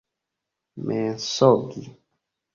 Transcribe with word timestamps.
mensogi 0.85 1.83